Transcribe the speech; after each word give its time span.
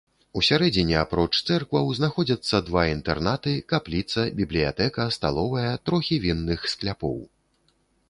Усярэдзіне 0.39 0.95
апроч 1.01 1.27
цэркваў 1.49 1.91
знаходзяцца 1.99 2.63
два 2.71 2.87
інтэрнаты, 2.95 3.53
капліца, 3.75 4.27
бібліятэка, 4.43 5.09
сталовая, 5.21 5.71
трохі 5.91 6.23
вінных 6.29 6.59
скляпоў. 6.77 7.17